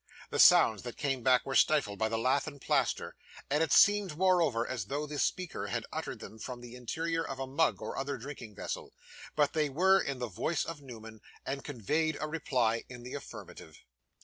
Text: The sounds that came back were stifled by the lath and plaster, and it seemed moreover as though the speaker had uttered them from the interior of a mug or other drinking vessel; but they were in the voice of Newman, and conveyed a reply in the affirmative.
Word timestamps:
The 0.31 0.39
sounds 0.39 0.81
that 0.81 0.97
came 0.97 1.21
back 1.21 1.45
were 1.45 1.53
stifled 1.53 1.99
by 1.99 2.09
the 2.09 2.17
lath 2.17 2.47
and 2.47 2.59
plaster, 2.59 3.15
and 3.51 3.61
it 3.61 3.71
seemed 3.71 4.17
moreover 4.17 4.65
as 4.67 4.85
though 4.85 5.05
the 5.05 5.19
speaker 5.19 5.67
had 5.67 5.85
uttered 5.93 6.17
them 6.17 6.39
from 6.39 6.59
the 6.59 6.73
interior 6.75 7.23
of 7.23 7.37
a 7.37 7.45
mug 7.45 7.83
or 7.83 7.95
other 7.95 8.17
drinking 8.17 8.55
vessel; 8.55 8.95
but 9.35 9.53
they 9.53 9.69
were 9.69 10.01
in 10.01 10.17
the 10.17 10.25
voice 10.25 10.65
of 10.65 10.81
Newman, 10.81 11.21
and 11.45 11.63
conveyed 11.63 12.17
a 12.19 12.27
reply 12.27 12.83
in 12.89 13.03
the 13.03 13.13
affirmative. 13.13 13.77